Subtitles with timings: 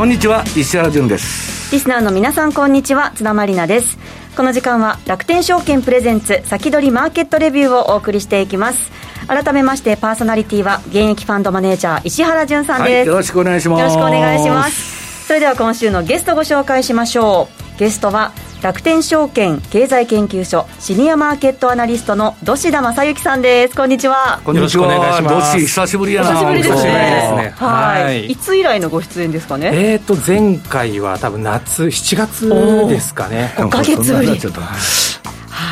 [0.00, 1.74] こんにちは石原潤です。
[1.74, 3.98] リスナーの皆さんこんにちは津田まりなです。
[4.34, 8.90] この時間は楽天証券プレゼンツ先取りマーケットレビューをお送りしていきます。
[9.26, 13.80] 改めましてパーソナリティは現役ファンドマネージャー石原潤さんです、はい、よろしくお願いします。
[13.80, 15.26] よろしくお願いします。
[15.26, 23.74] それでは今週のゲストご紹介しましょうゲストは楽天証券経済研究所シニアマーケットアナリストの土師田正幸さんです。
[23.74, 24.42] こんにちは。
[24.44, 25.22] こんにちは。
[25.22, 27.54] 土師久しぶりやな久しぶりですね。
[27.56, 29.70] はい、い、つ以来のご出演ですかね？
[29.72, 33.54] えっ、ー、と前回は多分夏7月ですかね。
[33.56, 34.28] 5か月ぶり。
[34.28, 34.34] は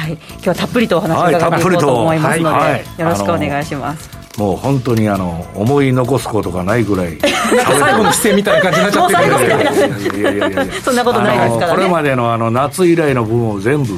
[0.08, 0.12] い。
[0.12, 2.72] 今日はたっぷりとお話を伺っていこうと思いますので、はい。
[2.72, 10.20] はい、よろしくお願いしますもう本当にあの思い残すことがないぐらい 最後の姿勢みたいな感じになっちゃってる。
[10.20, 13.94] いやいやいやいやそんなことないですから、ね、これまでのあの夏以来の分を全部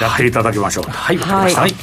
[0.00, 1.74] やっていただきましょうはいわ、はい、はい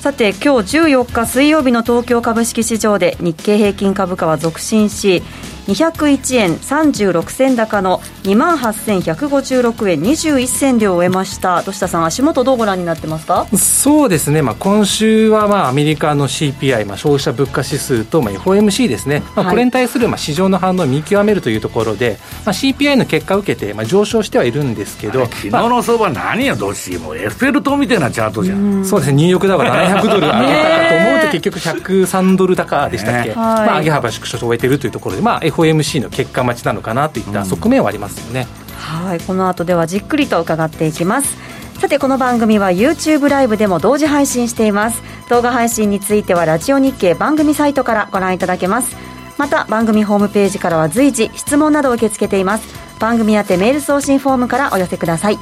[0.00, 5.22] さて今日14日水曜日の東京株式市場で日経平均株価は続伸し
[5.68, 11.62] 201円36銭高の2万8156円21銭で終えました。
[11.62, 13.46] 土下さん足元どうご覧になってますか？
[13.56, 28.84] そうですね、まあ、今週はまあアメリカの CPI、まあ、消費者物価指数とまあ FOMC ですね、まあ、これに対するまあ市場の反応を見極めるというところで、まあ、CPI の結果を受けてまあ上昇してはいるんですけど昨日の相場何やどっしもうエッフェル塔みたいなチャートじゃん。
[28.84, 29.16] そうですね。
[29.16, 41.36] ニューヨークダウは700ドル上げたかと思うと結局103ドル高でしたっけ、ね、まあ、上げ幅縮小を終えているというところで、まあ、FOMC の結果待ちなのかなといった側面はありますよね、うん、はいこの後ではじっくりと伺っていきます。
[41.80, 45.02] さてこの番組は YouTube ライブでも同時配信しています。
[45.28, 48.96] 動画配信についてはラジオ日経番組サイトからご覧いただけます。
[49.36, 52.66] また番組ホームページからは随時質問などを受け付けています。
[52.98, 55.38] 番組宛てメール送信フォームからお寄せください。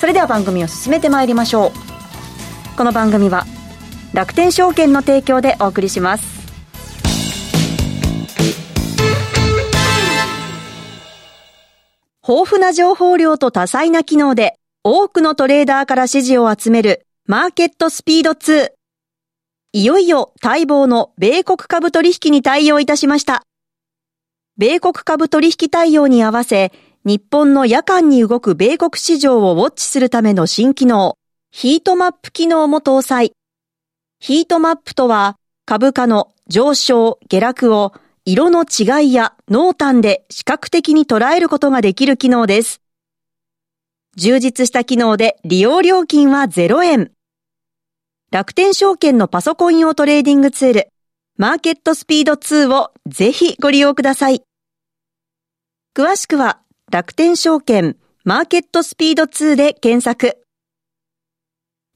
[0.00, 1.92] それでは番組を進めてまいりましょう。
[2.76, 3.46] この番組は
[4.14, 6.41] 楽天証券の提供でお送りします
[12.26, 18.70] 豊富な情報量と多彩な機能で多くのトレーダーから支持を集めるマーケットスピード2。
[19.72, 23.42] いよいよ待望の米国株取引に対応いたしました。
[24.56, 26.70] 米国株取引対応に合わせ、
[27.04, 31.16] 日本の夜間に動く米国市場をウォッチするための新機能、
[31.50, 33.32] ヒートマップ機能も搭載。
[34.20, 35.34] ヒートマップとは、
[35.66, 37.92] 株価の上昇、下落を
[38.24, 42.80] 色の違いや濃淡で視覚的に捉えることができる機能です。
[44.16, 47.10] 充実した機能で利用料金は0円。
[48.30, 50.88] 楽天証券のパソコン用トレーディングツール、
[51.36, 54.44] マーケットスピード2をぜひご利用ください。
[55.92, 56.60] 詳しくは
[56.92, 60.38] 楽天証券マーケットスピード2で検索。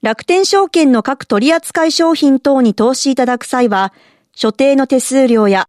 [0.03, 3.93] 楽天証券の各取扱商品等に投資いただく際は、
[4.35, 5.69] 所定の手数料や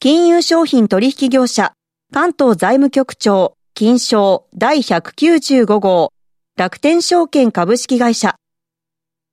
[0.00, 1.72] 金融商品取引業者、
[2.12, 6.12] 関東財務局長、金賞第195号、
[6.56, 8.36] 楽天証券株式会社。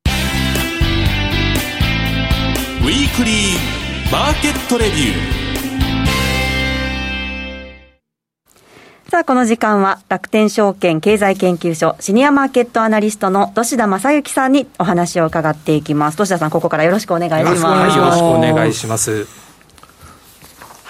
[0.06, 3.34] ウィークリー
[4.12, 5.42] マーケットレビュー。
[9.10, 16.18] さあ、この時間は楽天証券経済研究所シニアマーケットアナリストの土田正幸さんにお話を伺っていきます。
[16.18, 17.98] 土田さん、ここからよろしくお願いします。
[17.98, 19.51] よろしくお願いします。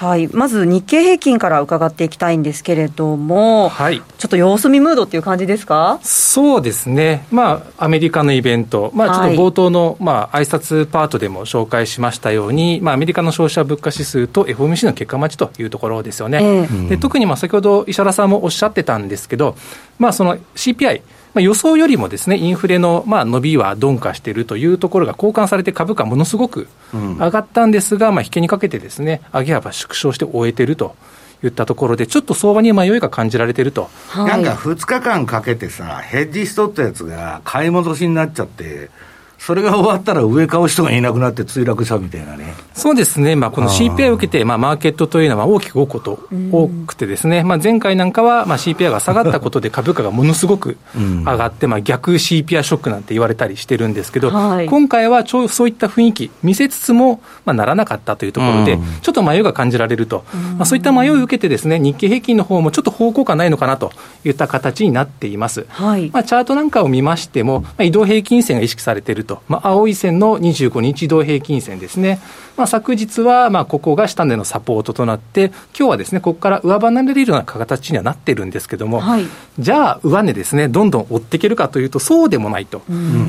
[0.02, 6.00] はい、まず日経平均から伺っていきたいんですけれども、はい、ちょっと様子見ムードっていう感じですか？
[6.02, 16.40] そうですね、まあ、アメリカのイベント、まあ、ちょっと冒頭の、はいまあ挨拶パートでも紹介しましたように、まあ、アメリカの消費者物価指数と FOMC の結果待ちというところですよね。
[16.42, 19.56] えー、で特にまあ先ほど石原さんもおっしゃってたんですけど、
[20.00, 21.02] まあ、その CPI、
[21.34, 30.96] まあ、予想よりもですねインフレのまあ伸びは鈍化しているというところが交換されて株価ものすごく上がったんですが、うん、まあ、引けにかけてですね上げ幅縮小して終えていると。
[31.44, 38.92] いったところで、ちょっと相場に迷いが感じられてると、はい、なんか2日間かけてさ、ヘッジしとったやつが買い戻しになっちゃって、
[39.42, 42.54] それが終わったら上買う人がいなくなって墜落したみたいなね。
[42.76, 43.36] そうですね。
[43.36, 46.20] まあ、この CPI を受けて、まあ、マーケットというのは大きく動くこと、
[46.52, 60.24] 多くてですね、まあ、前回なんかは、まあ、CPI が下がったことで 株価がものすごく上がって、まあ、逆 CPI ショックなんて言われたりしてるんですけど、はい、今回はちょそういった雰囲気見せつつも、まあ、ならなかったというところで、ちょっと迷いが感じられると。
[60.56, 63.92] まあ、そういった迷いを受けてですね、日経平均の方もちょっと方向感ないのかなと
[64.24, 65.66] いった形になっています。
[65.70, 69.31] はい、まあ、チャートなんかを見ましても、まあ、移動平均線が意識されていると。
[69.48, 72.20] まあ、青い線線の25日移動平均線ですね。
[72.58, 79.26] まあ、昨日は、まあ、ここが下値のサポートとなって、今日はですね、ここから上離れるような形にはなってるんですけども、はい、
[79.58, 82.82] じゃあ、上値ですね、どんどん追っていけるかというと、そうでもないと。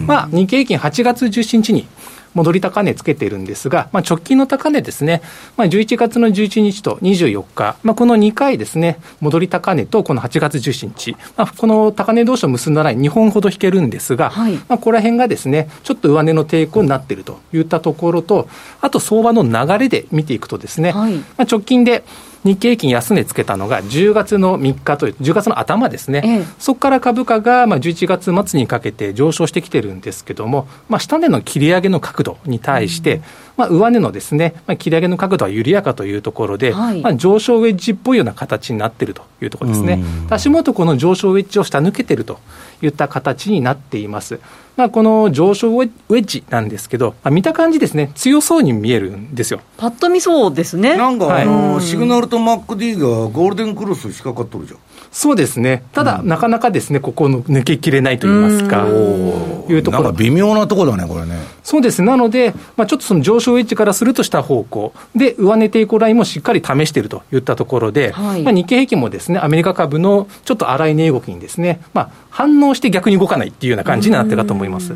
[0.07, 1.87] まあ、日経平均8月17日に、
[2.35, 5.23] 戻り高値つけているんですが、まあ、直近の高値ですね、
[5.57, 18.49] まあ、11月の11日と24日、まあ、この2回ですね、戻り高値とこの8月17日、まあ、この高値同士を結んだライン2本ほど引けるんですが、はい、まあ、ここら辺がですね、ちょっと上値の抵抗になっているといったところと、
[18.81, 22.05] あと相場の流れで見ていくとですね、はい、まあ、直近で
[22.45, 33.23] 日経平均安値つけたのが10月の3日という、10月の頭ですね、ええ、そこから株価がまあ11月末にかけて上昇してきてるんですけども、まあ、下値の切り上げの角度に対して、うん、
[33.57, 40.03] まあ、上値のですね、まあ、切り上げの角度は緩やかというところで、はい、まあ、上昇ウェッジっぽいような形になっているというところですね。
[40.31, 42.39] 足元この上昇ウェッジを下抜けてると
[42.83, 44.41] いった形になっています。
[44.77, 49.61] まあ、この上昇ウェッジなんですけど、まあ、見た感じですね、強そうに見えるんですよ。
[49.77, 50.97] パッと見そうですね。
[50.97, 54.79] なんか、あの、シグナルと MacD がゴールデンクロス仕掛かっとるじゃん。
[55.13, 60.03] そうですね、ただ、うん、なかなかですね、ここの抜けきれないといいますか、いうところ。
[60.05, 61.37] なんか微妙なところだね、これね。
[61.63, 74.95] そうです、なので、まあ、ちょっとその上昇エッジからするとした方向、で、上値抵抗ラインもしっかり試しているといったところで、はい、まあ、日経平均もですね、アメリカ株のちょっと荒い値動きにですね、まあ、反応して逆に動かないっていうような感じになってるかと思います。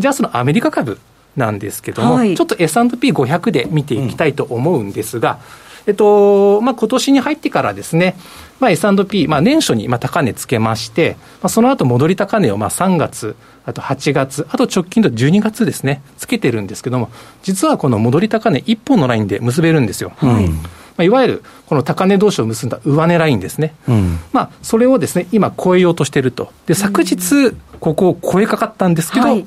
[0.00, 0.98] じゃあ、そのアメリカ株
[1.36, 5.38] なんですけども、はい、ちょっと S&P500 で見ていきたいと思うんですが、
[5.86, 8.16] うん、えっと、まあ、今年に入ってからですね、
[8.60, 13.36] まあ、S&P、まあ、年初にまあ高値つけまして、まあ、その後戻り高値をまあ3月、
[13.66, 17.10] あと8月、あと直近の12月ですね、つけてるんですけども、
[17.42, 20.12] 実はこの戻り高値1本のラインで結べるんですよ。
[20.16, 20.48] はい。
[20.96, 29.44] まあ、いわゆるこの高値同士を結んだ上値ラインですね、うん、まあ、それをですね今、超えようとしていると、で昨日、ここを超えかかったんですけど、はい、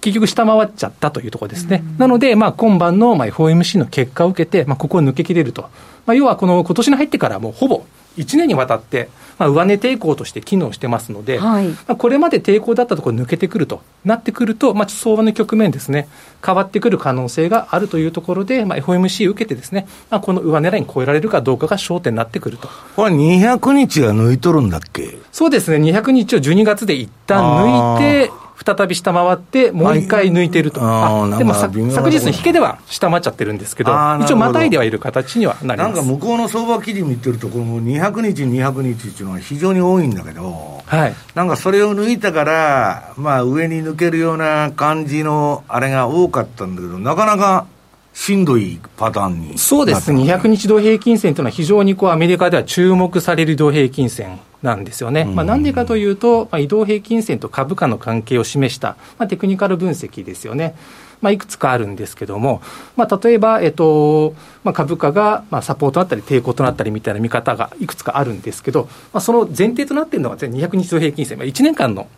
[0.00, 1.84] 結局下回っちゃったというところですね。
[1.98, 5.62] なので、まあ、今晩のまあ FOMC の結果を受けて、まあ、ここを抜けきれると。
[6.06, 7.84] まあ、要は、この今年に入ってからもうほぼ
[8.16, 9.08] 1年にわたって、
[9.38, 16.08] まあ、上値抵抗として機能してますので、はい、まあ、これまで抵抗だったところ抜けてくるとなってくると、まあ、相場の局面ですね、
[16.44, 22.68] 変わってくる可能性があるというところで、まあ、FOMC 受けてですね、まあ、この上値ライン超えられるかどうかが焦点になってくると。
[22.96, 25.16] これ200日が抜いとるんだっけ？
[25.30, 28.30] そうですね、200日を12月で一旦抜いて、
[28.64, 47.66] 再び下回って、もう一回抜いてると、はい、でも昨日の引けでは下回っちゃってるんですけど、一応、またいではいる形にはなりますなんか向こうの相場基準見てると、この200日、200日っていうのは非常に多いんだけど、はい、なんかそれを抜いたから、まあ、上に抜けるような感じのあれが多かったんだけど、なかなか。
[48.12, 55.24] しんどいパターンにそうですね、200日同平均線というのは、非常にこうアメリカでは注目される移動平均線なんですよね。
[55.24, 60.74] まあ、なんでかというと、まあ、移動平均線と株価の関係を示した、まあ、テクニカル分析ですよね。
[61.20, 62.62] まあ、いくつかあるんですけども、
[62.96, 72.08] まあ、例えば、えっとまあ、株価がまあサポートとなったり、抵抗となったりみたいな見方がいくつかあるんですけど、まあ、その前提となっているのが200日同平均線、まあ、1年間の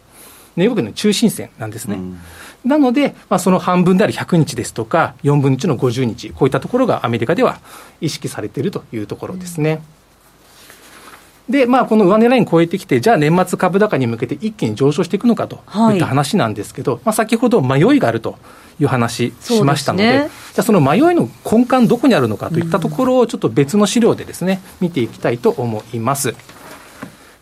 [0.57, 1.97] 値動きの中心線なんですね。
[1.97, 2.19] うん
[2.65, 7.61] なので、まあ、その半分である100日ですとか、4分の1の50日、こういったところがアメリカでは
[8.01, 9.83] 意識されているというところですね。
[11.49, 15.57] で、まあ、この上値ライン超えてきて、じゃあ年末株高に向けて一気に上昇していくのかと
[15.93, 18.39] いった話なんですけど、はい、まあ、先ほど迷いがあると
[18.79, 26.35] いう話しましたので、でね、じゃあその迷いの根幹どこにあるのかといったところをちょっと別の資料でですね、見ていきたいと思います。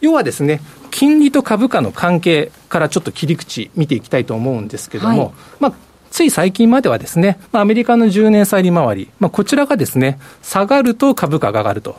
[0.00, 5.72] 要はですね、金利と株価の関係からちょっと切り口見ていきたいと思うんですけども、はい、まあ、
[6.10, 11.96] つい最近まではですね、まあ、アメリカの10年債利回り、まあ、こちらがですね、下がると株価が上がると。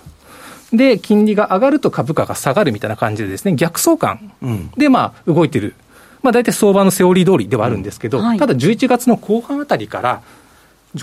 [0.73, 4.31] で、金利が上がると株価が下がるみたいな感じでですね、逆相関
[4.77, 5.75] で、まあ、動いてる。
[6.21, 10.21] まあ、大体相場のセオリー通りではあるんですけど、うんはい、ただ11月の後半あたりから、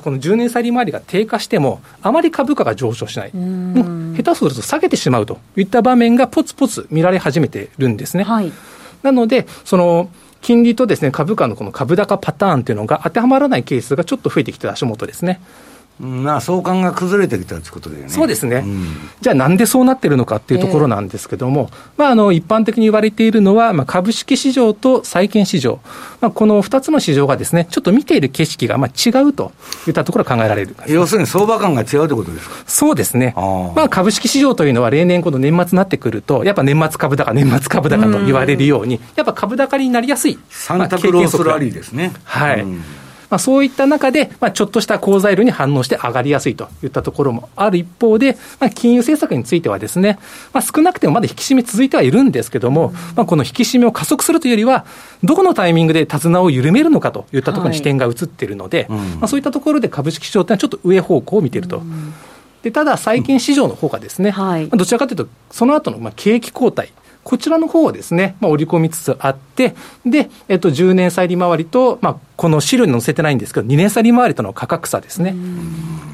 [0.02, 8.24] この10年債利回りが低下しても、あまり株価が上昇しない、下手すると下げてしまうといった場面がぽつぽつ見られ始めてるんですね。
[8.24, 8.52] はい、
[9.06, 10.10] なので、その
[10.42, 15.40] 金利とですね株価のこの株高パターンというのが当てはまらないケースがちょっと増えてきた足元ですね。
[15.98, 18.08] まあ、相関が崩れてきたってことだよね。
[18.10, 18.56] そうですね。
[18.56, 18.86] うん、
[19.20, 25.80] じゃあなんでそうなってるのかっていうところなんですけども、えー、まあ、あの、一般的に言われているのは、まあ、株式市場と債券市場。
[26.20, 29.52] まあ、この二つの市場がですね、ちょっと見ている景色が、まあ、違うと
[29.86, 30.76] いったところが考えられる。
[30.86, 32.56] 要するに相場感が違うってことですか？
[32.66, 33.32] そうですね。
[33.36, 40.38] あまあ、株式市場というのは例年この年末になってくると、やっぱ年末株高、年末株高と言われるように、やっぱ株高になりやすい。
[40.50, 42.12] サンタクロースラリーですね。
[42.24, 42.66] はい。
[43.30, 50.18] まあ、そういった中で、まあ、ちょっとした好材料に反応して上がりやすいといったところもある一方で、まあ、金融政策についてはですね、
[50.52, 54.86] まあ、少なくてもまだ引き締め続いてはいるんですけども、まあ、この引き締めを加速するというよりは、
[55.22, 61.82] どこのタイミングで手綱を緩めるのかといったところに視点が移っているので、はい、まあ、そういったところで株式市場というのはちょっと上方向を見ていると。
[62.62, 66.88] でただ、債券市場の方がですね、はい、どちらかというと、その後のまの景気後退、
[67.26, 75.34] こちらの方をですね、まあ、織り込みつつあって、で、えっと、10年債利回りと、まあ、この資料に載せてないんですけど、2年債利回りとの価格差ですね。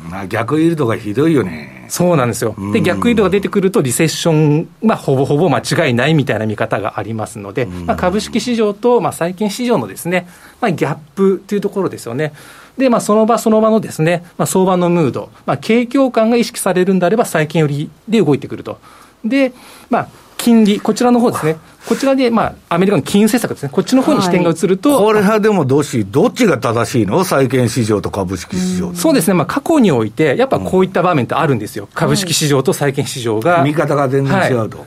[0.09, 1.85] まあ、逆イールドがひどいよね。
[1.91, 2.55] そうなんですよ。
[2.73, 10.27] で、逆イールドが出てくると、リセッション、まあ、ほぼほぼ間違いないみたいな見方がありますので、まあ、株式市場と、まあ、債券市場のですね、
[10.63, 12.33] まあ、ギャップというところですよね。
[12.79, 18.79] で、まあ、その場その場のですね、まあ、相場のムード、まあ、景況感が意識されるんであれば、債券寄りで動いてくると。
[19.27, 19.53] で、
[19.91, 20.09] まあ、
[20.43, 21.57] 金利、こちらの方ですね。
[21.87, 23.69] こちらで、まあ、アメリカの金融政策ですね。
[23.73, 24.99] こっちの方に視点が移ると。
[24.99, 27.23] これはでもどうし、どっちが正しいの？
[27.25, 28.93] 債券市場と株式市場。
[28.95, 29.35] そうですね。
[29.35, 31.89] まあ、過去において、やっぱこういった場面ってあるんですよ。
[31.95, 33.63] 株式市場と債券市場が。
[33.63, 34.85] 見方が全然違うと。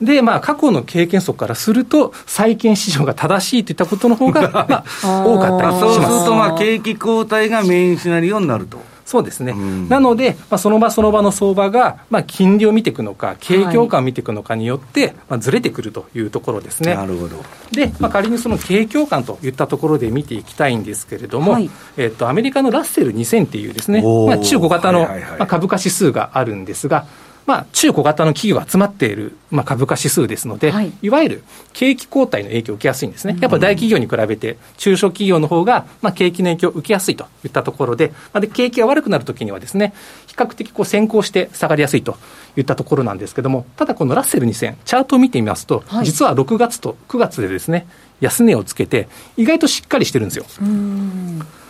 [0.00, 5.80] で、まあ、過去の経験則からすると、債券市場が正しいといったことの方が、 まあ、多かったりします。
[5.80, 8.95] そうすると、まあ、景気後退がメインシナリオになると。
[9.06, 16.96] そうですね、うん、なので、まあ、その場その場の相場が、まあ、金利を見ていくのか、景況感を見ていくのかによって、はい、まあ、ずれてくるというところですね。
[16.96, 17.36] なるほど。
[17.70, 25.08] で、まあ、仮にその景況感といったところで見ていきたいんですけれども、はい、えっと、アメリカのラッセル2000っていうですね、まあ、中小型の、ま
[25.40, 27.06] あ、株価指数があるんですが、
[27.46, 33.38] まあ、中小型の企業が集まっている、まあ、株価指数ですので、はい、いわゆる景気後退の影響を受けやすいんですね。
[33.40, 39.94] やっぱ大企業に比べて、中小企業の方が、まあ、景気の影響を受けやすいといったところで、まあ、で景気が悪くなるときにはですね、
[40.26, 42.16] 比較的こう先行して下がりやすいと
[42.56, 47.86] いったところなんですけども、ただこのラッセル2000、チャートを見てみますと、はい、実は6月と9月でですね、
[48.20, 50.46] 安値をつけて、意外としっかりしてるんですよ。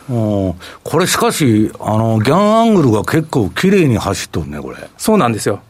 [0.08, 0.54] こ
[0.98, 4.76] れしかし、あの、ギャンアングルが結構綺麗に走っとるね、これ。
[4.96, 5.60] そうなんですよ。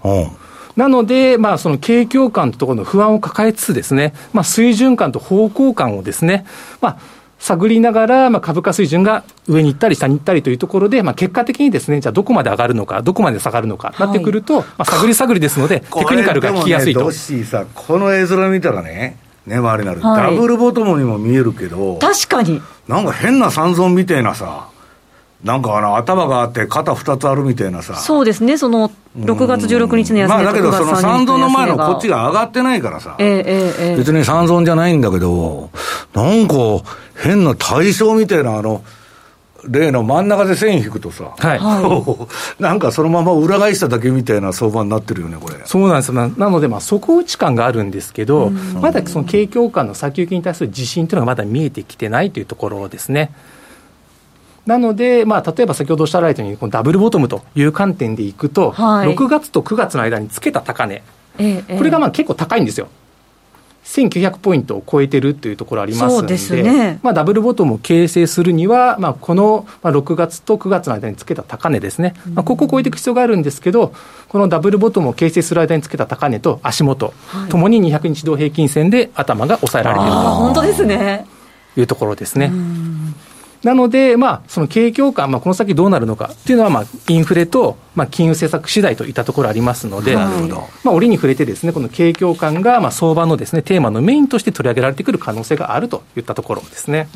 [0.77, 6.45] なので、まあ、その景況感というところの不安を抱えつつですね、まあ、水準感と方向感をですね、
[6.83, 6.99] まあ、
[7.39, 17.09] 探りながら、まあ、株価水準が上に行ったり下に行ったりというところで、まあ、結果的にですね、じゃあどこまで上がるのか、どこまで下がるのか、なってくると、まあ、探り探りですので、テクニカルが聞きやすいと。
[17.09, 17.13] ね、
[17.45, 19.17] さ、この映像見たらね、
[19.47, 22.61] ね、回りなる、はい、ダブルボトムにも見えるけど、確かに。
[22.89, 24.69] なんか変な三尊みたいなさ、
[25.45, 27.95] なんかあの頭があって肩2つあるみたいなさ。
[27.95, 33.45] そうですね、その6月16日の休みまあだけど、その三尊の前のこっちが上がってないからさ、えー
[33.91, 35.71] えー、別に三尊じゃないんだけど、
[36.15, 36.55] なんか
[37.15, 38.83] 変な対象みたいな、あの、
[39.69, 41.57] 例の真ん中で線引くとさ、は
[42.59, 45.57] い、 なんかそのまま裏返しただけみたいな相場になってるよね、これ。
[45.65, 53.33] そうなんですななので、まあ、底打ち感があるんですけど、まだその景況感の先行きに対する自信というのがまだ見えてきてないというところですね。
[54.67, 61.03] なので、まあ、例えば先ほどおっしゃられたように、このダブルボトムという観点でいくと、はい、6月と9月の間につけた高値、
[61.39, 62.89] ええ、これがまあ結構高いんですよ。
[63.87, 73.95] 1900ポイントを超えてるというところありますので、でね、まあ、ダブルボトムを形成するには、まあ、この6月と9月の間につけた高値ですね、まあ、ここを超えていく必要があるんですけど、
[74.29, 77.15] このダブルボトムを形成する間につけた高値と足元、
[77.49, 80.19] と、も、に200日同平均線で頭が抑えられていると。
[80.35, 81.27] 本当ですね。
[81.77, 82.51] いうところですね。
[83.67, 90.31] なので、まあ、その景況感、まあ、この先どうなるのかっていうのは、まあ、インフレと、まあ、金融政策次第といったところありますので、ま
[90.85, 97.09] あ、折に触れてですね、この景況感が、まあ、相場のですね、テーマのメインとして取り上げられてくる可能性があるといったところですね。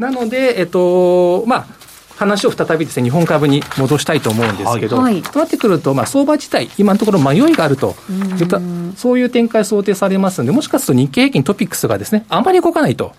[0.00, 1.66] なので、えっと、まあ、
[2.22, 7.94] 話を再びですね、日本株に戻したいと思うんですけど、はい、となってくると、まあ、相場自体、今のところ迷いがあると
[8.40, 8.60] いった
[8.96, 13.12] そういう展開想定されますので、もしかすると日経平均トピックスがですね、あまり動かないと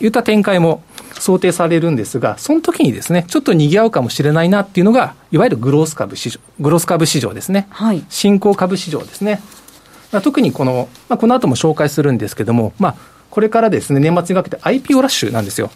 [0.00, 0.82] いった展開も
[1.14, 7.66] 想定されるんですが、その時にですね、ちょっと賑わうかもしれないなっていうのが、いわゆるグロース株市場、グロース株市場ですね。
[7.70, 9.40] はい、新興株市場ですね。
[10.12, 12.94] まあ、特にこの、まあ、この後も紹介するんですけども、まあ、
[13.30, 15.70] これからですね、年末にかけて IPO ラッシュなんですよ。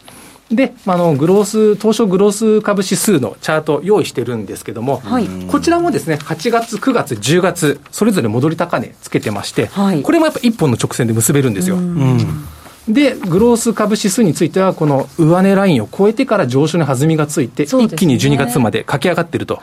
[0.50, 11.76] で、あのグロース、東証グロース株指数のチャート用意してるんですけども、はい、こちらもですね、8月、9月、10月、それぞれ戻り高値つけてまして、はい、これもやっぱ一本の直線で結べるんですよ。
[12.88, 19.61] で、グロース株指数については、この上値ラインを超えてから上昇に弾みがついて、ね、一気に12月まで駆け上がっていると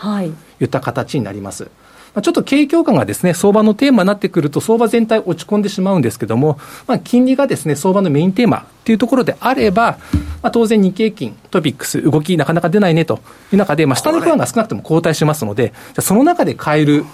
[0.59, 0.65] い。
[0.65, 1.63] った形になります。
[1.63, 1.71] はい
[2.15, 6.57] まあ、ちょっと景況感がですね、相場のテーマになってくると、相場全体落ち込んでしまうんですけども、
[6.87, 9.97] まあ、金利がですね、相場のメインテーマっていうところであれば、
[10.41, 13.19] まあ、当然日経金、トピックス、動きなかなか出ないねと
[13.51, 17.05] いう中で、まあ、下の不安が少なくとも後退しますので、じゃその中で買える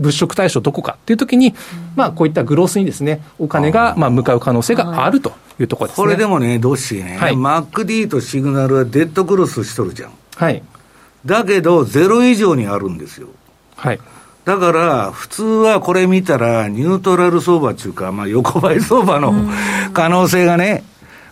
[0.00, 1.54] 物色対象どこかっていうときに、
[1.94, 6.04] まあ、こういったグロースにですね、お金がまあ向かう可能性があるというところですね。
[6.04, 10.10] これでもね、どうしね、はい、MacD とシグナルはデッドクロスしとるじゃん。
[10.36, 10.62] はい。
[11.24, 13.28] だけど、ゼロ以上にあるんですよ。
[13.76, 14.00] はい。
[14.44, 19.32] だから、普通はこれ見たら、ニュートラル相場っていうか、まあ、横ばい相場の
[19.92, 20.82] 可能性がね、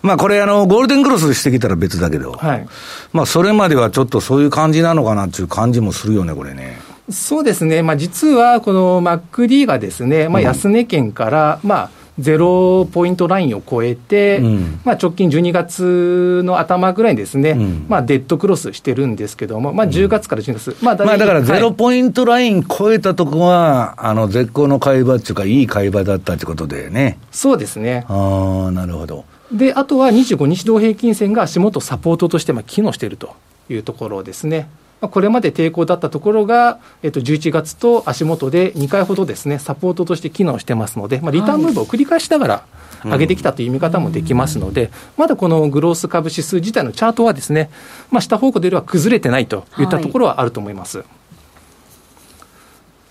[0.02, 2.66] まあこれあの、ゴールデンクロスしてきたら別だけど、はい、
[3.12, 6.78] まあそれまではちょっとそういう感じなのかなっていう感じもするよね、これね。
[7.10, 27.18] そうですね、まあ、実はこの MacD がですね、まあ、安値圏から、まあ、ゼロポイントラインを超えて、うん、まあ、直近12月の頭ぐらいにですね、うん、まあ、デッドクロスしてるんですけども、まあ、10月から12月、まあ、まあだからゼロポイントライン超えたとこは、あの絶好の買い場っていうか、いい買い場だったってことでね。
[27.30, 28.04] そうですね。
[28.08, 29.24] ああ、なるほど。
[29.52, 33.34] で、あとは25日同平均線が足元サポートとしてまあ機能していると
[33.70, 34.68] いうところですね。
[35.00, 42.64] これまで抵抗だったところが、えっと、11月と足元で2回ほどですね、サポートとして機能してますので、まあ、リターンムーブを繰り返しながら
[43.04, 47.70] 上げてきたという見方もできますので、うん、まだこのグロース株指数自体のチャートはですね、
[48.10, 50.98] まあ、下方向では崩れてないといったところはあると思います。
[50.98, 51.06] はい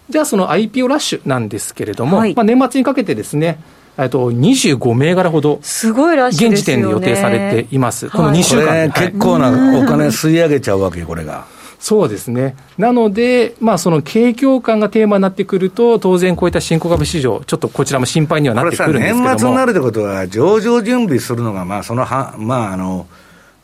[0.10, 3.60] じゃあ、その IPO ラッシュなんですけれども、はい、まあ、年末にかけてですね、
[3.98, 8.10] えっと、25銘柄ほど、すごいらしい現時点で予定されています。
[8.10, 11.46] この2週間、ね、結構なお金吸い上げちゃうわけ、これが。
[11.80, 12.56] そうですね。
[12.78, 19.26] なので、まあ、その景況感がテーマになってくると、当然こういった新興株市場、ちょっとこちらも心配にはなってくるんですけども。
[19.30, 23.08] 年末になるってことは、上場準備するのが、まあ、そのは、まあ、あの、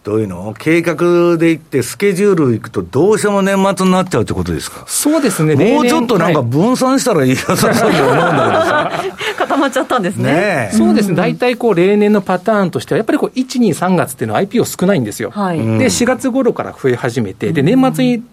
[0.03, 0.53] どういうの？
[0.59, 4.83] 計画でいって、スケジュールいくと、どうしても年末になっちゃうってことですか？
[4.85, 9.31] そうですね、もうちょっとなんか分散したらいいやさそうと思うんだけどさ。
[9.53, 10.33] 固まっちゃったんですね。
[10.33, 15.29] ねそうですね、大体こう例年のパターンとしては、やっぱりこう1、2、3月っていうのは IPO 少ないんですよ。
[15.29, 18.23] はい、で、4月頃から増え始めて、で、年末に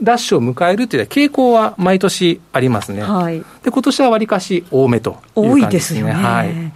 [0.00, 3.02] ラッシュを迎えるという傾向は毎年ありますね。
[3.02, 5.60] はい、で、今年はわりかし多めという感じですね。
[5.60, 6.12] 多いですよね。
[6.12, 6.72] はい、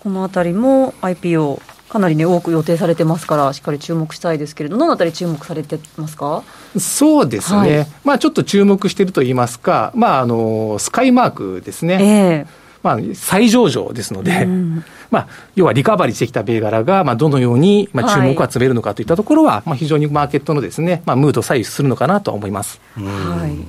[0.00, 6.44] このあたりも IPO かなりね、多く予定されてますから、しっかり注目したいですけれど、どのあたり注目されてますか？
[6.78, 11.98] そうですね、はい、まあ、ちょっと注目しているといいますか、まあ、あのスカイマークですね。
[12.00, 22.80] えーまあ、再上場ですので、うん、まあ、要はリカバリーしてきた銘柄が、まあ、どのように、まあ、注目を集めるのかといったところは、はい、まあ、非常にマーケットのですね、まあ、ムードを左右するのかなと思います。
[22.94, 23.68] はい。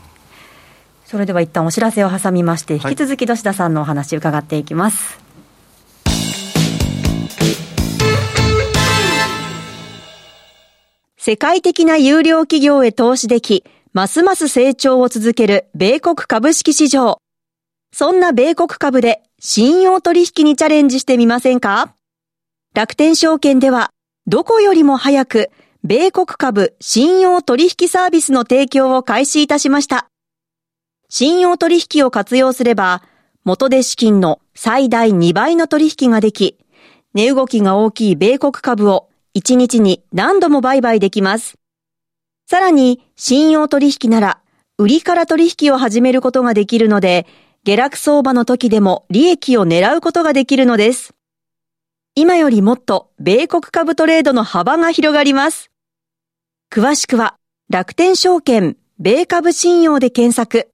[1.05, 5.19] それでは一旦お知らせを挟みまして、引き続き土田さんのお話伺っていきます。
[11.23, 17.19] 世界的な有料企業へ投資でき、ますます成長を続ける米国株式市場。
[17.93, 21.93] そんな米国株で信用取引にチャレンジしてみませんか？
[22.73, 23.91] 楽天証券では、
[24.25, 25.51] どこよりも早く、
[25.84, 30.07] 米国株信用取引サービスの提供を開始いたしました。
[31.07, 33.03] 信用取引を活用すれば、
[33.43, 36.57] 元で資金の最大2倍の取引ができ、
[37.13, 41.56] 値動きが大きい米国株を1日に何度も売買できます。
[42.50, 44.41] さらに、信用取引なら、
[44.78, 47.26] 売りから取引を始めることができるので、
[47.63, 51.13] 下落相場の時でも利益を狙うことができるのです。
[52.13, 55.72] 今よりもっと米国株トレードの幅が広がります。
[56.70, 57.36] 詳しくは、
[57.70, 60.72] 楽天証券、米株信用で検索。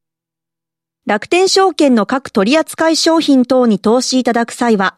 [1.06, 4.98] 楽天証券の各取扱商品等に投資いただく際は、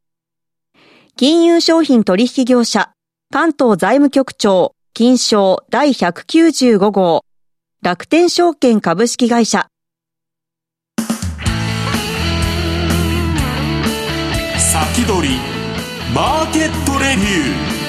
[1.17, 2.91] 金融商品取引業者、
[3.31, 7.25] 関東財務局長、金賞第195号、
[7.83, 9.67] 楽天証券株式会社。
[14.57, 15.35] 先取り、
[16.15, 17.81] マーケットレビュー。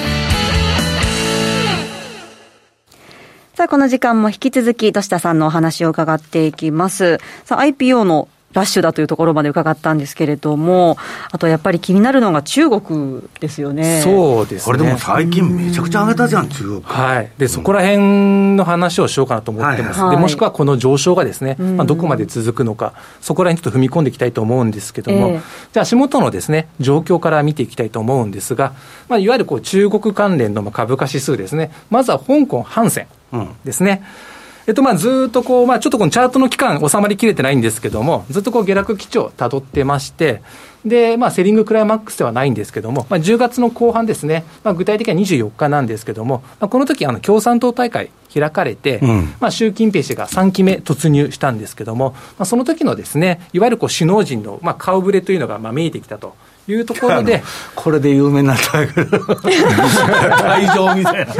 [3.55, 7.19] さあ、この時間も引き続き、土下さんのお話を伺っていきます。
[7.45, 10.97] さあ、IPO のラッシュだというところまで伺ったんですけれども、
[11.31, 14.01] あとやっぱり気になるのが中国ですよね。
[14.01, 16.81] そうです、ね、これでも最近めちゃくちゃ上げたじゃん、中国。
[16.83, 17.29] はい。
[17.37, 19.99] で、そこら辺の話をしようかなと思ってます。
[19.99, 25.41] はい、で、もしくはこの上昇がですね、まあ、どこまで続くのか、そこら辺ちょっと踏み込んでいきたいと思うんですけども、えー、
[25.73, 28.73] じゃあ足元のですね、状況から見ていきたいと思うんですが、
[29.09, 34.03] まあ、いわゆるこう中国関連の株価指数ですね、まずは香港ハンセンですね。
[34.27, 34.32] うん
[34.65, 40.41] えっと、まあ、ずっとこう、まあ、ちょっとこのチャートの期間収まりきれてないんですけども、ずっとこう下落基調をたどってまして、
[40.85, 56.35] で、まあ、セリングクライマックスではないんですけども、まあ、10月の後半ですね、まあ、具体的には24日なんですけども、まあ、この時あの共産党大会開かれて、うん、まあ、習近平氏が3期目突入したんですけども、まあ、その時のですね、いわゆるこう首脳陣の、まあ、顔ぶれというのがまあ見えてきたと。
[56.67, 57.43] いうところで、
[57.75, 61.33] これで有名になったけど、 会場みたいな。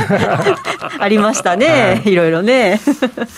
[0.99, 2.81] ありましたね、はい、いろいろね。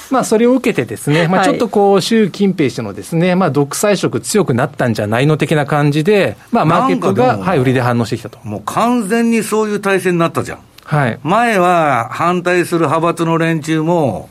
[0.10, 8.40] まあ、それを受けてですね、まあ、ちょっとこう、習近平氏のですね、まあ、独裁色強くなったんじゃないの的な感じで、まあ、マーケットが、はい、売りで反応してきたと。
[8.44, 10.60] もう完全にそういう体制になったじゃん。
[10.84, 11.20] はい。
[11.24, 14.30] 前は反対する派閥の連中も、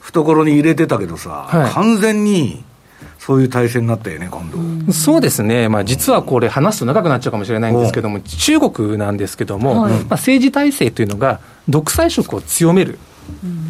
[0.00, 2.64] 懐に入れてたけどさ、はい、完全に
[3.26, 4.48] そういう体制になったよね、今
[4.86, 4.92] 度。
[4.92, 13.00] そうですね、まあ、実はこれ、話すと長くなっちゃうかもしれないんですけども、中国なんですけども、はい、まあ、政治体制というのが、独裁色を強める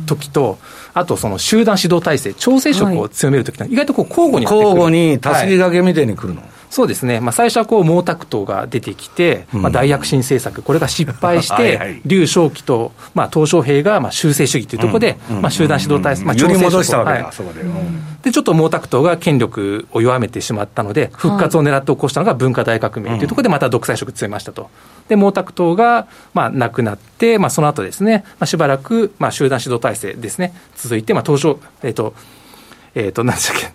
[0.04, 0.58] 時と、
[0.92, 6.42] あとその集団指導体制、調整色を強めるとき意外とこう交互に交互に、たすき掛けみたいに来るの？
[6.42, 17.62] はいそうですね、まあ、最初はこう毛沢東が出てきて、まあ、大躍進政策、これが失敗して、 劉少奇と、まあ、鄧小平がまあ修正主義というところで、まあ、集団指導体制、まあ、調整戻したわけだ、そこで。
[18.22, 24.68] で、ちょっと毛沢東が権力を弱めてしまったので、復活を狙って起こしたのが文化大革命というところで、また独裁色強めましたと。
[25.08, 32.14] で、毛沢東が、まあ、亡くなって、まあ、その後ですね、まあ、しばらく、まあ、集団指導体制ですね、続いて、まあ、東証、えっ、ー、と、
[32.94, 33.72] えっ、ー、と、何でしたっけ、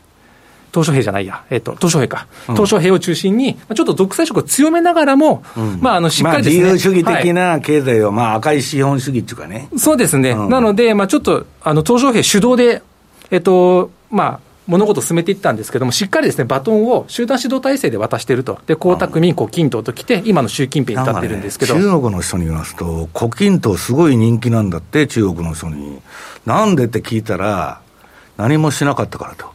[0.74, 6.64] 東証平じゃないや、えっ、ー、と、東証平か、うん、東証平を中心に、ちょっと独裁色を強めながらも、うん、まあ、あの、しっかりですね。
[6.64, 9.68] まあ、自由主義的な経済を、まあ、赤い資本主義っていうかね。
[9.78, 10.32] そうですね。
[10.32, 12.82] うん、なので、まあ、ちょっと、あの、東証平主導で、
[13.32, 18.60] えっ、と、まあ、物事を進めていったんですけども、しっかりですね、バトンを集団指導体制で渡していると。
[18.68, 26.00] で、江沢民、胡錦涛と来て、今の習近平に立ってるんですけど、ね、中国の人に言いますと、胡錦涛すごい人気なんだって、中国の人に。
[26.46, 27.82] なんでって聞いたら、
[28.42, 29.52] 何もしなかったからと。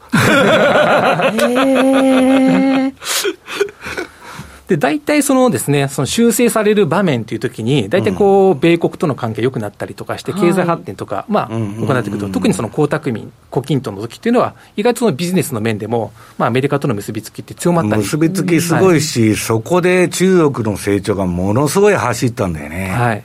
[4.68, 18.03] で、大体そのですね、その修正される場面というときに、大体こう、米国との関係良くなったりとかして、経済発展とか、まあ、行っていくと、特にその江沢民、胡錦涛の時っていうのは、意外とそのビジネスの面でも、まあ、アメリカとの結びつきって強まったり。
[18.03, 22.88] 結びつきすごいし、そこで中国の成長がものすごい走ったんだよね。
[22.88, 23.25] はい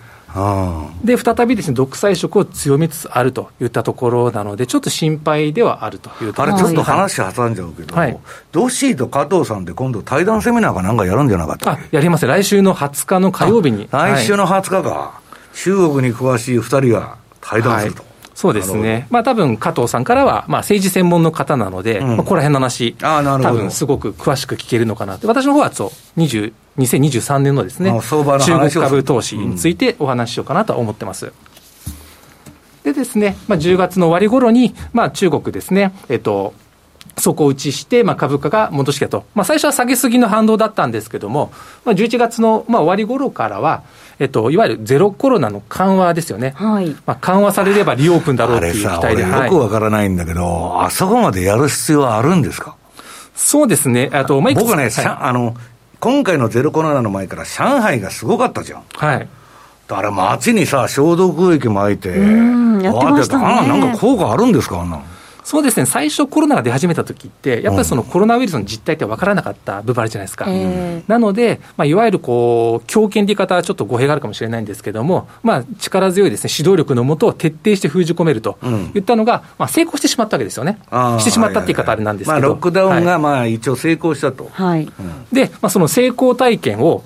[1.04, 8.18] で、再びですね、独裁色を強めつつあるといったところなので、ちょっと心配ではあるというあれ、ちょっと話挟んじゃうけど、はい、
[8.52, 13.88] ドッシーと加藤さんで今度、対談セミナーかなんかやるんじゃなかったあやります、来週の20日の火曜日に。
[13.92, 15.12] 来週の20日か、は
[15.54, 18.02] い、中国に詳しい2人が対談すると。
[18.02, 23.58] はいそうですね、まあ多分加藤さんからは、まあ、政治専門の方なので、うん、まあ、ここら辺の話、あなるほど。
[23.58, 31.34] 多分すごく詳しく聞けるのかなって、私の方はそう20 2023年のですね、中国株投資についてお話ししようかなと思ってます。
[32.84, 36.54] でですね、まあ、10月の終わり頃に、まあ、中国ですね、えっと、
[37.18, 39.26] 底打ちして、まあ、株価が戻してきたと。
[39.36, 41.52] まあ、最初は下げすぎの反動だったんですけども、
[41.86, 43.84] まあ、11月の、まあ、終わり頃からは、
[44.22, 46.54] えっと、いわゆるゼロコロナの緩和ですよね。
[46.56, 46.96] はい。
[47.08, 49.24] まあ、緩和されればリオープンだろうっていう期待で。
[49.24, 52.76] よくわからないんだけど、はい、あそこまでやる必要はあるんですか？
[53.34, 54.12] そうですね。
[54.14, 55.56] あと、まあ、僕はね、はい、あの、
[56.00, 58.84] 今回のゼロコロナの前から上海がすごかったじゃん。
[58.94, 59.28] はい。
[59.88, 63.44] だから街にさ、消毒液巻いて、うん、やってましたね。
[63.68, 64.82] なんか効果あるんですか？
[64.82, 65.04] あんなの。
[65.44, 70.46] そうですね、最初コロナが出始めた時って、やっぱりそのコロナウイルスの実態って分からなかった部分あるじゃないですか。
[71.08, 78.58] なので、まあ、いわゆるこう、強権という言い方はちょっと語弊があるかもしれないんですけれども、まあ、力強いですね、指導力のもと、徹底して封じ込めると
[78.94, 80.78] いったのが、まあ、成功してしまったわけですよね。
[81.20, 82.40] してしまったっていう言い方あれなんですけど。
[82.40, 84.50] まあ、ロックダウンがまあ一応成功したと。
[84.52, 84.88] はい。
[85.32, 87.04] で、まあ、その成功体験を、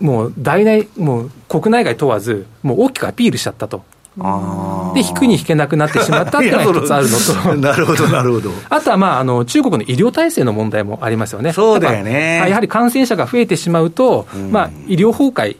[0.00, 3.84] もう大内、もう国内外問わず、もう大きくアピールしちゃったと。
[4.94, 7.54] で、引くに引けなくなってしまったっていうのが一つあるのと。
[7.56, 8.50] なるほど、なるほど。
[8.70, 11.52] あとは、まあ、あの、中国の医療体制の問題もありますよね。
[11.52, 12.46] そうだよね。
[12.48, 15.56] やはり感染者が増えてしまうと、うん、まあ、医療崩壊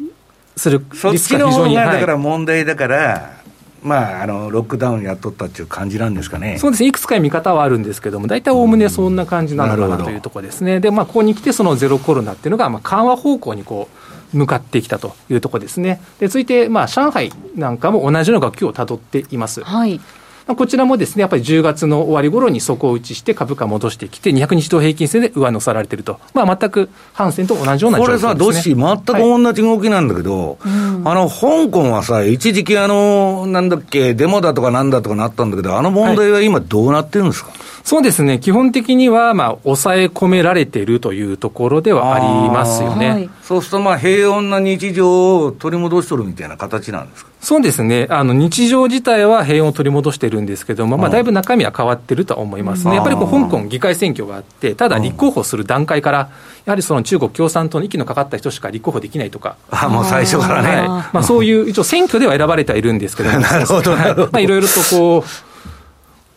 [0.56, 1.74] するリスクが非常に。
[1.76, 3.36] そっちの方がだから問題だから、
[3.82, 6.58] まあ、あのロックダウンやっとったっていう感じなんですかね。
[6.58, 13.96] そうですね、いくつか見方はあるんですけども、大体おおむねそんな感じなのかなというところですね、でまあ、ここに来て、そのゼロコロナっていうのが、まあ、緩和方向にこう
[14.32, 16.00] 向かってきたというところですね。
[16.18, 19.62] で続いて、まあ、上海なんかも同じような学級をたどっています。
[19.62, 20.00] はい
[20.46, 26.20] まあ、こちらもですね、やっぱり10月の終わり頃に底打ちして株価戻してきて、200日同平均線で上乗せられてると。
[26.34, 43.10] まあ、全く反線と同じような状況です、ね、これさ、どっし、全く同じ動きなんだけど、はいあの、香港はさ、一時期あの、なんだっけ、デモだとかなんだとかなったんだけど、あの問題は今どうなってるんですか、はいそうですね、基本的には、まあ、抑え込められているというところではありますよね。
[43.10, 47.30] はい、そうすると、まあ、平穏な日常を取り戻しとるみたいな形なんですか？
[47.40, 56.18] そうですね、あの日常自体は平穏を取り戻してるんですけども、まあ、だいぶ中身は変わってるとは思いますね、やっぱりこう香港議会選挙があって、ただ立候補する段階から、
[56.64, 60.88] やはりその中国共産党に息のかかった人しか立候補できないとか、あもう最初からね、はい。
[60.88, 64.16] まあ、そういう、一応、選挙では選ばれてはいるんですけども、 なるほど、はい。
[64.16, 65.24] まあ、いろいろとこ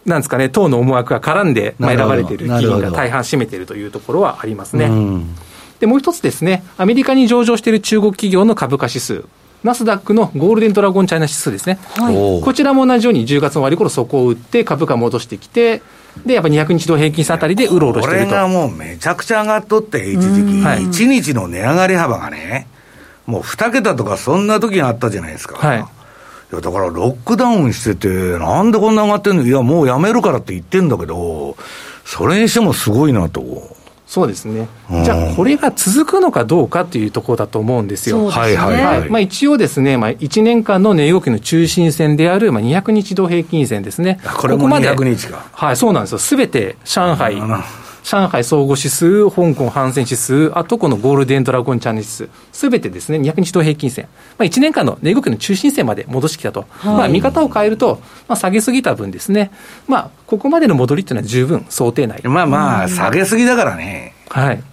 [0.05, 4.91] う、なんですかね、党の思惑が絡んで、まあ、選ばれている議員が大半占めているというところはありますね。
[5.79, 9.23] で、もう一つですね、アメリカに上場している中国企業の株価指数。
[9.63, 15.81] ナスダックのゴールデンドラゴンチャイナ指数ですね、はい、こちらも同じように10月の終わり頃底を打って、株価戻してきて、
[16.25, 18.25] で、やっぱ200日同平均差あたりでうろうろしてると。
[18.27, 22.67] これがもうめちゃくちゃ上がっとって、一時期、1日の値上がり幅がね、
[23.25, 25.57] もう2桁とかそんな時があったじゃないですか。
[25.57, 25.85] はい
[26.51, 28.07] いや、だからロックダウンしてて、
[28.39, 29.43] なんでこんな上がってんの？
[29.43, 31.55] いや、もうやめるからって言ってんだけど、
[32.05, 33.43] それにしてもすごいなと。
[34.09, 38.25] そうですね、うん、じゃあ、これが続くのかどうかというところだと思うんですよ。
[38.25, 39.09] はいはいはい。
[39.11, 44.19] まあ、一応ですね、まあ、1年間の値動きの中心線である、まあ、200日同平均線ですね。
[44.39, 45.45] これも200日か。
[45.51, 46.17] はい、そうなんですよ。
[46.17, 47.35] すべて上海、
[48.09, 54.07] 上海総合指数、香港反戦指数、あとこのゴールデンドラゴンチャンネル指数、すべてですね、200日同平均線、
[54.39, 59.51] まあ、1年間の値動きの中心線まで戻してきたと、はい、まあ、見方を変えると、まあ、下げすぎた分ですね、
[59.87, 62.19] まあ、ここまでの戻りっていうのは十分想定内。
[62.23, 64.15] まあまあ、下げすぎだからね。
[64.29, 64.63] はい。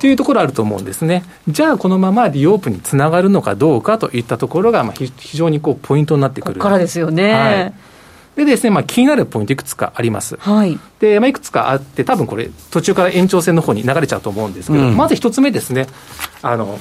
[0.00, 1.24] というところあると思うんですね。
[1.48, 6.54] じゃあ、このままリオープンにつながるのかどうかといったところが、まあ、非常にこうポイントになってくる。
[6.54, 7.32] ここからですよね。
[7.32, 7.91] はい
[8.36, 10.36] でですね、まあ、気になるポイントいくつかあります。
[10.36, 10.78] はい。
[11.00, 15.86] で、まあ、いくつかあって、多分これ、途中から延長線の方に流れちゃうと思うんですけど、うん、まず一つ目ですね、
[16.40, 16.78] あの、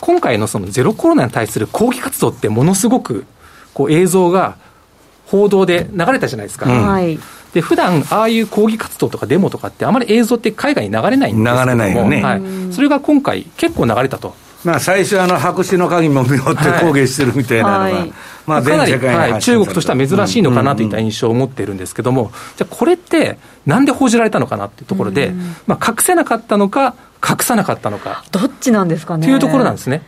[0.00, 3.24] 今回のそのゼロコロナに対する抗議活動ってものすごく、
[3.74, 4.56] こう映像が
[5.26, 6.70] 報道で流れたじゃないですか。
[6.70, 7.18] はい。
[7.52, 12.22] で、普段ああいう抗議活動とかデモとかって、あまり映像って海外に流れないんですけども、流れないよね。
[12.22, 12.72] はい。
[12.72, 14.34] それが今回結構流れたと。
[14.66, 18.12] まあ、最初、あの白紙の鍵も見よって抗議してるみたいなのが、はい、
[18.46, 25.32] まあ、全世界に、はい、中国としては珍しいのかなといった印象を持っているんですけども、じゃあ、これって、なんで報じられたのかなっていうところで、
[25.68, 28.24] まあ、隠せなかったのか、隠さなかったのか。
[28.32, 29.26] どっちなんですかね。
[29.28, 30.02] というところなんですね。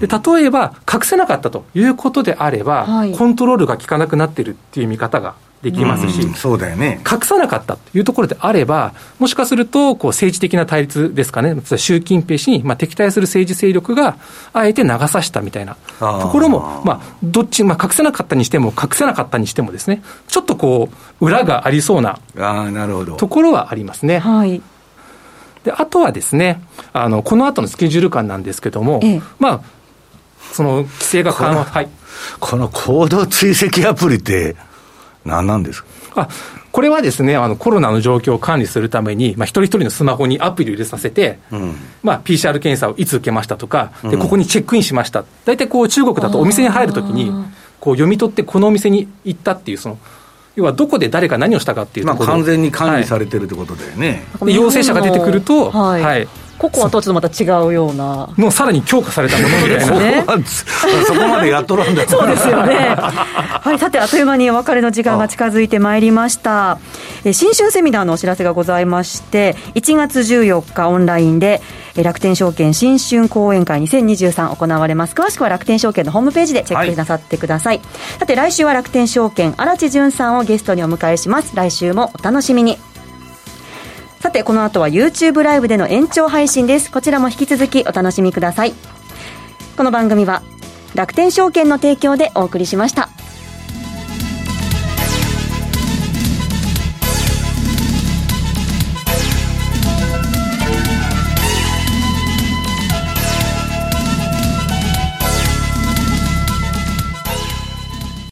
[0.00, 14.16] で例えば、隠せなかったということであれば、はい、コントロールが効かなくなっているっていう見方ができますし、うん、そうだよね、隠さなかったというところであれば、もしかするとこう政治的な対立ですかね、習近平氏にまあ敵対する政治勢力が
[14.52, 20.88] あえて流さしたみたいなところも、まあ、どっち、まあ、隠せなかったにしても、隠せなかったにしてもですね、ちょっとこ
[21.20, 22.18] う、裏がありそうな
[23.18, 24.18] ところはありますね。
[24.18, 24.62] はい。
[25.64, 26.62] であとはですね
[26.94, 29.60] あの、この後のスケジュール感なんですけれども、ええ、まあ、
[30.52, 31.88] その規制が緩和、はい、
[32.38, 34.56] この行動追跡アプリって、
[35.24, 35.88] 何なんですか？
[36.22, 36.28] あ
[36.72, 47.32] これはですね、あのコロナの状況を管理するために、まあ、一人一人のスマホにアプリを入れさせて、うん、まあ、PCR 検査をいつ受けましたとか、でここにチェックインしました、大体こう中国だとお店に入るときに、
[47.80, 49.98] こう読み取って、このお店に行ったっていう、その
[50.56, 54.24] 要はどこで誰が何をしたかっていうところ、まあ、完全に管理されてるってことだよね。
[54.40, 56.28] はい、陽性者が出てくると、はい、はい
[56.60, 58.28] ココアとはちょっとまた違うような。
[58.36, 59.98] もうさらに強化されたものみたいな。
[59.98, 60.24] ね、
[61.06, 62.94] そこまでやっとるんだそうですよね。
[63.00, 66.78] はい、さて、あっという間にお別れの時間が近づいてまいりました。
[67.24, 71.62] え新春セミナーのお知らせがございまして、1月14日オンラインで、
[71.96, 75.14] 楽天証券新春講演会2023行われます。
[75.14, 77.78] 詳しくは楽天証券のホームページでチェックなさってください。
[77.78, 77.86] はい、
[78.18, 81.56] さて、来週は楽天証券、荒地潤さんをゲストにお迎えします。
[81.56, 82.89] 来週もお楽しみに。
[84.20, 86.92] さてこの後は YouTube ライブでの延長配信です。
[86.92, 88.74] こちらも引き続きお楽しみください。
[89.78, 90.42] この番組は
[90.94, 93.08] 楽天証券の提供でお送りしました。